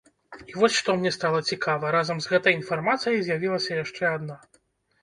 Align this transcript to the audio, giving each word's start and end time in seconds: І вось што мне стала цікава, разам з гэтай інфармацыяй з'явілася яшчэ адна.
І 0.51 0.55
вось 0.61 0.77
што 0.77 0.95
мне 1.01 1.11
стала 1.17 1.41
цікава, 1.53 1.93
разам 1.97 2.17
з 2.27 2.33
гэтай 2.35 2.59
інфармацыяй 2.61 3.21
з'явілася 3.29 3.71
яшчэ 3.83 4.03
адна. 4.19 4.43